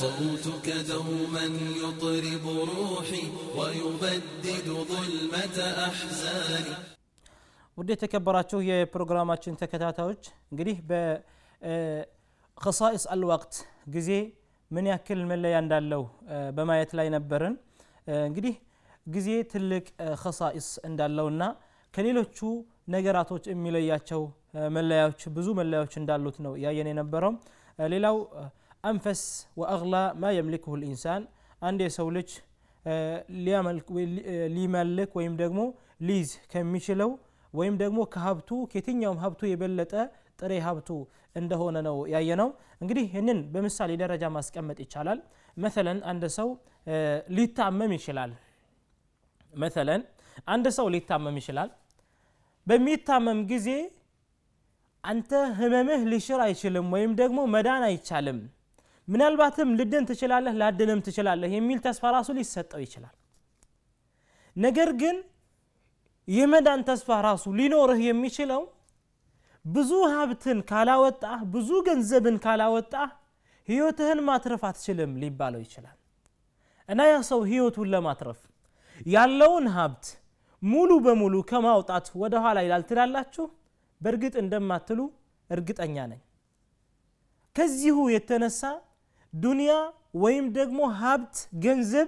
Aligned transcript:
صوتك 0.00 0.66
دوما 0.90 1.44
يطرب 1.82 2.44
روحي 2.72 3.24
ويبدد 3.58 4.66
ظلمة 4.90 5.56
أحزاني 5.88 6.74
ውድ 7.78 7.88
የተከበራችሁ 7.92 8.58
የፕሮግራማችን 8.68 9.56
ተከታታዮች 9.62 10.22
እንግዲህ 10.50 10.76
በከሳኢስ 10.90 13.04
አልወቅት 13.14 13.54
ጊዜ 13.94 14.10
ምን 14.70 14.86
ያክል 14.92 15.20
መለያ 15.32 15.56
እንዳለው 15.64 16.02
በማየት 16.56 16.90
ላይ 16.98 17.08
ነበርን 17.16 17.54
እንግዲህ 18.28 18.54
ጊዜ 19.06 19.28
ትልቅ 19.52 19.84
ከሳኢስ 20.22 20.68
እንዳለውና 20.88 21.42
ከሌሎቹ 21.94 22.38
ነገራቶች 22.94 23.44
የሚለያቸው 23.52 24.22
መለያዎች 24.76 25.20
ብዙ 25.36 25.48
መለያዎች 25.60 25.94
እንዳሉት 26.00 26.36
ነው 26.46 26.52
ያየን 26.64 26.88
የነበረው 26.92 27.32
ሌላው 27.94 28.16
አንፈስ 28.83 29.21
ወአግላ 29.59 29.95
ማ 30.21 30.31
የምልክሁ 30.35 30.73
ልኢንሳን። 30.81 31.23
አንድ 31.61 31.79
የሰው 31.85 32.07
ልጅ 32.15 32.29
ሊመልክ 34.55 35.11
ወይም 35.17 35.33
ደግሞ 35.41 35.59
ሊይዝ 36.07 36.29
ከሚችለው 36.51 37.11
ወይም 37.53 37.75
ደግሞ 37.81 37.99
ከሀብቱ 38.13 38.49
ከየትኛውም 38.71 39.19
ሀብቱ 39.23 39.41
የበለጠ 39.49 39.93
ጥሬ 40.39 40.53
ሀብቱ 40.67 40.89
እንደሆነ 41.35 41.77
ነው 41.87 41.97
ያየነው። 42.13 42.49
እንግዲህ 42.81 43.03
ይህንን 43.09 43.39
በምሳሌ 43.53 43.91
ደረጃ 44.01 44.23
ማስቀመጥ 44.37 44.77
ይቻላል። 44.85 45.19
መተለን 45.57 45.99
አንድ 46.11 46.23
ሰው 46.37 46.49
ሊታመም 47.37 47.91
ይችላል። 47.97 48.31
መተለን 49.53 50.01
አንድ 50.47 50.65
ሰው 50.77 50.85
ሊታመም 50.95 51.35
ይችላል። 51.41 51.69
በሚታመም 52.67 53.39
ጊዜ 53.51 53.69
አንተ 55.03 55.29
ህመምህ 55.59 56.01
ሊሽር 56.11 56.39
አይችልም 56.45 56.87
ወይም 56.95 57.13
ደግሞ 57.21 57.39
መዳን 57.53 57.83
አይቻልም 57.87 58.39
ምናልባትም 59.11 59.69
ልድን 59.79 60.05
ትችላለህ 60.09 60.53
ላድንም 60.61 60.99
ትችላለህ 61.05 61.49
የሚል 61.55 61.79
ተስፋ 61.85 62.03
ራሱ 62.15 62.29
ሊሰጠው 62.37 62.81
ይችላል። 62.85 63.15
ነገር 64.55 64.89
ግን 65.01 65.17
የመዳን 66.27 66.81
ተስፋ 66.89 67.09
ራሱ 67.27 67.43
ሊኖርህ 67.59 67.99
የሚችለው 68.07 68.61
ብዙ 69.65 69.91
ሀብትን 70.13 70.59
ካላወጣህ 70.69 71.39
ብዙ 71.53 71.69
ገንዘብን 71.87 72.37
ካላወጣህ 72.45 73.09
ህይወትህን 73.67 74.19
ማትረፍ 74.27 74.63
አትችልም 74.69 75.11
ሊባለው 75.21 75.61
ይችላል። 75.65 75.97
እና 76.89 77.01
ያ 77.09 77.17
ሰው 77.29 77.41
ህይወቱን 77.49 77.89
ለማትረፍ 77.93 78.39
ያለውን 79.07 79.67
ሀብት 79.75 80.05
ሙሉ 80.61 80.91
በሙሉ 81.05 81.35
ከማውጣት 81.49 82.07
ወደ 82.21 82.33
ኋላ 82.43 82.57
ይላል 82.65 82.83
ትላላችሁ? 82.89 83.45
በእርግጥ 84.01 84.35
እንደማትሉ 84.43 84.99
እርግጠኛ 85.49 85.95
ነኝ። 86.11 86.21
ከዚሁ 87.55 87.97
የተነሳ 88.15 88.61
ዱንያ 89.33 89.73
ወይም 90.21 90.45
ደግሞ 90.57 90.79
ሀብት 91.01 91.35
ገንዘብ 91.65 92.07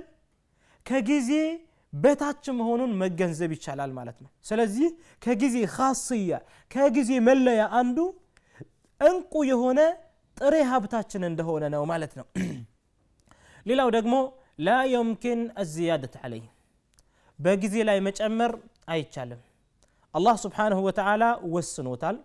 ከጊዜ 0.85 1.29
በታች 1.93 2.45
መሆኑን 2.59 2.91
መገንዘብ 3.02 3.52
ይቻላል 3.55 3.91
ማለት 3.97 4.17
ነው። 4.23 4.29
ስለዚህ 4.49 4.88
ከጊዜ 5.21 5.55
ካስያ 5.75 6.38
ከጊዜ 6.71 7.11
መለያ 7.27 7.61
አንዱ 7.79 7.97
እንቁ 9.01 9.33
የሆነ 9.51 9.79
ጥሬ 10.38 10.55
ሀብታችን 10.71 11.23
እንደሆነ 11.29 11.63
ነው 11.75 11.83
ማለት 11.91 12.13
ነው። 12.19 12.25
ሌላው 13.66 13.89
ደግሞ 13.97 14.16
ላ 14.59 14.75
የምኪን 14.94 15.41
አዝያደት 15.61 16.16
ዓለይህ 16.23 16.47
በጊዜ 17.39 17.75
ላይ 17.89 17.97
መጨመር 18.07 18.51
አይቻልም። 18.94 19.41
አላህ 20.13 20.35
ስብሓንሁ 20.44 20.79
ወተዓላ 20.88 21.23
ወስኖታል። 21.53 22.17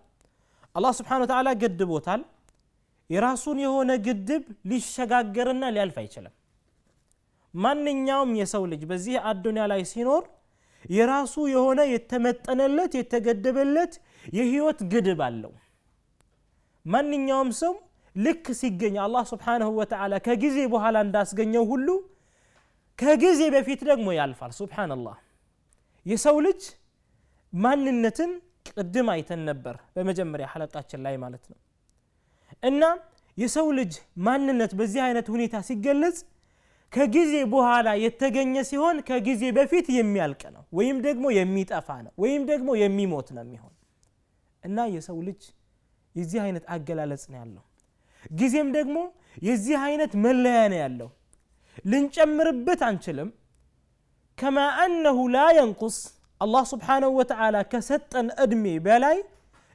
አላህ 0.74 0.92
ስብሓን 0.98 1.22
ወተዓላ 1.24 1.48
ገድቦታል 1.62 2.20
የራሱን 3.10 3.58
የሆነ 3.64 3.90
ግድብ 4.06 4.42
ሊሸጋገርና 4.70 5.64
ሊያልፍ 5.74 5.96
አይችልም። 6.02 6.34
ማንኛውም 7.54 8.32
የሰው 8.40 8.64
ልጅ 8.72 8.82
በዚህ 8.90 9.14
አዱኒያ 9.30 9.64
ላይ 9.72 9.82
ሲኖር 9.92 10.24
የራሱ 10.90 11.34
የሆነ 11.52 11.80
የተመጠነለት 11.92 12.92
የተገደበለት 12.98 13.92
የህይወት 14.32 14.80
ግድብ 14.92 15.20
አለው። 15.26 15.52
ማንኛውም 16.86 17.50
ሰው 17.60 17.72
ልክ 18.16 18.46
ሲገኝ 18.60 18.94
አላህ 19.04 19.24
ስብሓንሁ 19.32 19.70
ወተዓላ 19.80 20.14
ከጊዜ 20.26 20.58
በኋላ 20.72 20.98
እንዳስገኘው 21.06 21.64
ሁሉ 21.72 21.88
ከጊዜ 22.98 23.40
በፊት 23.54 23.80
ደግሞ 23.90 24.08
ያልፋል። 24.18 24.52
ሱብሓነላህ። 24.58 25.16
የሰው 26.06 26.36
ልጅ 26.46 26.62
ማንነትን 27.52 28.30
ቅድም 28.70 29.08
አይተን 29.12 29.42
ነበር 29.50 29.76
በመጀመሪያ 29.94 30.46
ሐለቃችን 30.52 31.02
ላይ 31.06 31.14
ማለት 31.24 31.44
ነው 31.50 31.58
እና 32.62 32.82
የሰው 33.38 33.66
ልጅ 33.78 33.92
ማንነት 34.26 34.72
በዚህ 34.78 35.00
አይነት 35.06 35.26
ሁኔታ 35.34 35.56
ሲገለጽ 35.68 36.16
ከጊዜ 36.92 37.32
በኋላ 37.52 37.88
የተገኘ 38.02 38.54
ሲሆን 38.68 38.96
ከጊዜ 39.08 39.42
በፊት 39.56 39.86
የሚያልቅ 39.96 40.42
ነው 40.54 40.62
ወይም 40.78 40.98
ደግሞ 41.06 41.26
የሚጠፋ 41.38 41.88
ነው 42.04 42.12
ወይም 42.22 42.42
ደግሞ 42.50 42.68
የሚሞት 42.82 43.28
ነው 43.36 43.42
የሚሆን። 43.44 43.74
እና 44.62 44.86
የሰው 44.94 45.18
ልጅ 45.28 45.42
የዚህ 46.14 46.38
አይነት 46.44 46.64
አገላለጽ 46.74 47.24
ነው 47.32 47.38
ያለው። 47.42 47.64
ጊዜም 48.32 48.68
ደግሞ 48.76 48.96
የዚህ 49.42 49.76
አይነት 49.86 50.12
መለያ 50.24 50.60
ነው 50.72 50.78
ያለው። 50.84 51.10
ልንጨምርበት 51.90 52.80
አንችልም። 52.88 53.28
ከማ 54.38 54.58
አነሁ 54.82 55.18
ላ 55.34 55.44
የንቁስ 55.56 55.96
አላህ 56.40 56.64
ስብሓንሁ 56.72 57.10
ወተዓላ 57.18 57.56
ከሰጠን 57.70 58.26
እድሜ 58.44 58.64
በላይ 58.84 59.16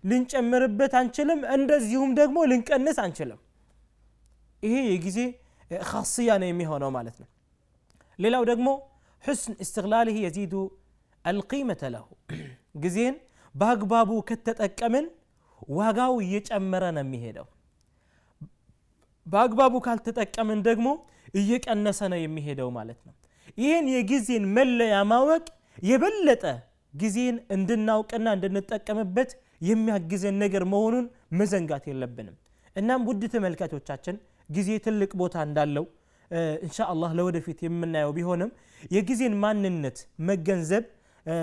ልንጨምርበት 0.03 0.93
አንችልም 0.99 1.39
እንደዚሁም 1.55 2.11
ደግሞ 2.19 2.37
ልንቀንስ 2.51 2.97
አንችልም። 3.03 3.39
ይሄ 4.63 4.75
የጊዜ 4.89 5.19
ካስያ 5.71 6.31
ነው 6.41 6.47
የሚሆነው 6.49 6.89
ማለት 6.97 7.15
ነው። 7.21 7.29
ሌላው 8.19 8.43
ደግሞ 8.51 8.67
ሕስን 9.23 9.53
እስትግላልህ 9.63 10.15
የዚዱ 10.23 10.53
አልቂመተ 11.25 11.81
ለሁ። 11.93 12.05
ጊዜን 12.83 13.15
በአግባቡ 13.55 14.11
ከተጠቀምን 14.29 15.05
ዋጋው 15.71 16.13
እየጨመረ 16.23 16.83
ነው 16.95 17.03
የሚሄደው። 17.05 17.47
በአግባቡ 19.27 19.73
ካልተጠቀምን 19.85 20.59
ደግሞ 20.67 20.87
እየቀነሰ 21.33 21.99
ነው 22.13 22.19
የሚሄደው 22.21 22.69
ማለት 22.77 22.99
ነው። 23.07 23.13
ይህን 23.57 23.85
የጊዜን 23.93 24.45
መለያ 24.57 24.95
ማወቅ 25.11 25.45
የበለጠ 25.83 26.43
ጊዜን 26.93 27.37
እንድናውቅና 27.55 28.27
እንድንጠቀምበት 28.37 29.31
የሚያግዘን 29.63 30.35
ነገር 30.43 30.63
መሆኑን 30.73 31.05
መዘንጋት 31.39 31.83
የለብንም። 31.89 32.35
እናም 32.75 33.01
ውድ 33.09 33.23
ተመልካቾቻችን 33.33 34.15
ጊዜ 34.49 34.69
ትልቅ 34.85 35.11
ቦታ 35.21 35.35
እንዳለው 35.47 35.85
እንሻ 36.61 36.77
አላህ 36.91 37.11
ለወደፊት 37.17 37.59
የምናየው 37.65 38.11
ቢሆንም 38.17 38.51
የጊዜን 38.91 39.33
ማንነት 39.43 39.97
መገንዘብ 40.29 40.83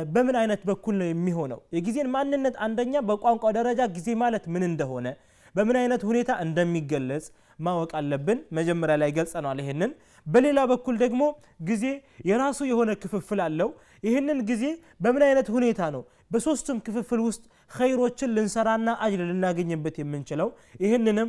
በምን 0.09 0.37
አይነት 0.41 0.63
በኩል 0.69 0.95
ነው 1.01 1.07
የሚሆነው? 1.09 1.61
የጊዜን 1.77 2.09
ማንነት 2.15 2.55
አንደኛ 2.67 2.95
በቋንቋ 3.09 3.45
ደረጃ 3.59 3.81
ጊዜ 3.97 4.09
ማለት 4.23 4.45
ምን 4.55 4.65
እንደሆነ 4.71 5.07
በምን 5.55 5.77
አይነት 5.81 6.03
ሁኔታ 6.09 6.31
እንደሚገለጽ 6.45 7.25
ማወቅ 7.61 7.91
አለብን። 7.99 8.39
መጀመሪያ 8.59 8.97
ላይ 9.03 9.11
ገልጸናል 9.17 9.59
ይህንን 9.63 9.93
በሌላ 10.27 10.61
በኩል 10.71 10.97
ደግሞ 11.03 11.23
ጊዜ 11.69 11.85
የራሱ 12.29 12.61
የሆነ 12.71 12.91
ክፍፍል 13.03 13.41
አለው። 13.47 13.69
ይህንን 14.03 14.39
ጊዜ 14.51 14.65
በምን 15.05 15.23
አይነት 15.27 15.49
ሁኔታ 15.55 15.81
ነው 15.95 16.03
በሶስቱም 16.33 16.79
ክፍፍል 16.87 17.21
ውስጥ 17.27 17.43
ኸይሮችን 17.71 18.31
ልንሰራና 18.37 18.89
አጅር 19.05 19.21
ልናገኝበት 19.29 19.97
የምንችለው? 20.01 20.49
ይህንንም 20.85 21.29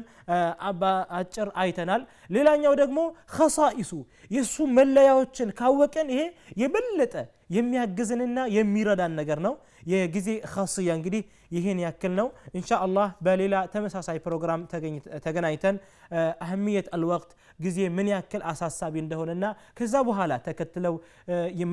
አጭር 1.19 1.49
አይተናል። 1.61 2.01
ሌላኛው 2.35 2.73
ደግሞ 2.81 2.99
ከሳኢሱ 3.33 3.91
የእሱ 4.31 4.55
መለያዎችን 4.77 5.49
ካወቀን 5.59 6.07
ይሄ 6.13 6.21
የበለጠ 6.61 7.15
የሚያግዝንና 7.55 8.39
የሚረዳን 8.55 9.13
ነገር 9.19 9.39
ነው። 9.47 9.53
የጊዜ 9.91 10.27
ካስያ 10.51 10.89
እንግዲህ 10.97 11.21
ይህን 11.51 11.79
ያክል 11.83 12.13
ነው። 12.19 12.27
እንሻ 12.55 12.69
አላህ 12.85 13.07
በሌላ 13.25 13.55
ተመሳሳይ 13.73 14.17
ፕሮግራም 14.25 14.61
ተገናኝተን 15.25 15.77
አህምየት 16.46 16.88
አልወቅት 16.96 17.30
ጊዜ 17.64 17.78
ምን 17.96 18.08
ያክል 18.12 18.42
አሳሳቢ 18.52 18.94
እንደሆነና 19.04 19.44
ከዛ 19.78 19.94
በኋላ 20.08 20.32
ተከትለው 20.46 20.94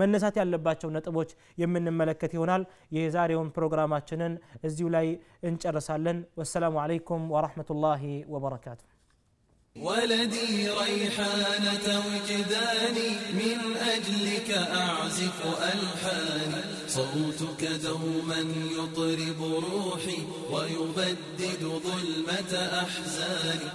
መነሳት 0.01 0.37
ያለባቸው 0.41 0.91
ነጥቦች 0.95 1.31
የምንመለከት 1.63 2.33
ይሆናል 2.37 2.63
የዛሬውን 2.97 3.51
ፕሮግራማችንን 3.57 4.35
እዚሁ 4.69 4.89
ላይ 4.97 5.07
እንጨርሳለን 5.51 6.19
ወሰላሙ 6.41 6.75
አለይኩም 6.85 7.25
ወረሕመቱላሂ 7.35 8.03
ወበረካቱ 8.35 8.81
ولدي 9.75 10.69
ريحانة 10.81 11.85
وجداني 12.07 13.09
من 13.33 13.59
أجلك 13.95 14.49
أعزف 14.83 15.37
ألحاني 15.63 16.61
صوتك 16.87 17.61
دوما 17.85 18.41
يطرب 18.77 19.39
روحي 19.67 20.19
ويبدد 20.53 21.63
ظلمة 21.85 22.53
أحزاني 22.83 23.69